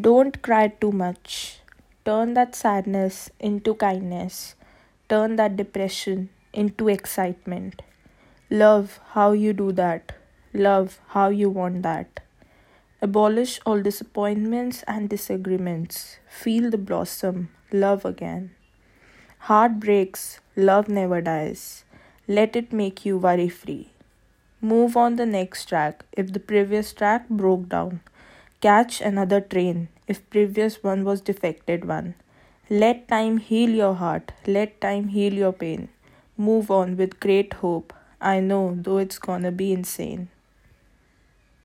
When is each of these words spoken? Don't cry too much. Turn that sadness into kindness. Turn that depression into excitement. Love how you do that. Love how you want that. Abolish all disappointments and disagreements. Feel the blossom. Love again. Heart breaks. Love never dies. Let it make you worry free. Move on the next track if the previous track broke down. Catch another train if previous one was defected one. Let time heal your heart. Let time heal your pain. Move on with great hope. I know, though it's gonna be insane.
Don't 0.00 0.42
cry 0.42 0.68
too 0.68 0.92
much. 0.92 1.58
Turn 2.04 2.34
that 2.34 2.54
sadness 2.54 3.30
into 3.40 3.74
kindness. 3.74 4.54
Turn 5.08 5.34
that 5.36 5.56
depression 5.56 6.28
into 6.52 6.88
excitement. 6.88 7.82
Love 8.48 9.00
how 9.14 9.32
you 9.32 9.52
do 9.52 9.72
that. 9.72 10.12
Love 10.54 11.00
how 11.08 11.30
you 11.30 11.50
want 11.50 11.82
that. 11.82 12.20
Abolish 13.02 13.58
all 13.66 13.82
disappointments 13.82 14.84
and 14.86 15.08
disagreements. 15.08 16.18
Feel 16.28 16.70
the 16.70 16.78
blossom. 16.78 17.48
Love 17.72 18.04
again. 18.04 18.52
Heart 19.50 19.80
breaks. 19.80 20.38
Love 20.54 20.88
never 20.88 21.20
dies. 21.20 21.84
Let 22.28 22.54
it 22.54 22.72
make 22.72 23.04
you 23.04 23.18
worry 23.18 23.48
free. 23.48 23.90
Move 24.60 24.96
on 24.96 25.16
the 25.16 25.26
next 25.26 25.64
track 25.64 26.04
if 26.12 26.32
the 26.32 26.40
previous 26.40 26.92
track 26.92 27.28
broke 27.28 27.68
down. 27.68 28.00
Catch 28.60 29.00
another 29.00 29.40
train 29.40 29.88
if 30.06 30.30
previous 30.30 30.80
one 30.84 31.02
was 31.04 31.20
defected 31.20 31.84
one. 31.88 32.14
Let 32.70 33.08
time 33.08 33.38
heal 33.38 33.70
your 33.70 33.94
heart. 33.94 34.30
Let 34.46 34.80
time 34.80 35.08
heal 35.08 35.32
your 35.34 35.52
pain. 35.52 35.88
Move 36.36 36.70
on 36.70 36.96
with 36.96 37.18
great 37.18 37.54
hope. 37.54 37.92
I 38.20 38.38
know, 38.38 38.76
though 38.80 38.98
it's 38.98 39.18
gonna 39.18 39.50
be 39.50 39.72
insane. 39.72 40.28